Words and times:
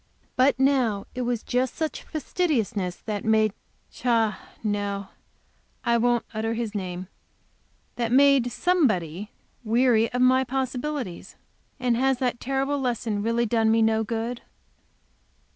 But 0.35 0.57
was 0.57 0.65
it 0.65 0.65
not 1.27 1.43
just 1.45 1.75
such 1.75 2.01
fastidiousness 2.01 2.95
that 3.05 3.23
made 3.23 3.53
Cha 3.91 4.39
no, 4.63 5.09
I 5.83 5.97
won't 5.99 6.25
utter 6.33 6.55
his 6.55 6.73
name 6.73 7.07
that 7.97 8.11
made 8.11 8.51
somebody 8.51 9.29
weary 9.63 10.11
of 10.11 10.23
my 10.23 10.43
possibilities? 10.43 11.35
And 11.79 11.95
has 11.97 12.17
that 12.17 12.39
terrible 12.39 12.79
lesson 12.79 13.21
really 13.21 13.45
done 13.45 13.69
me 13.69 13.83
no 13.83 14.03
good? 14.03 14.41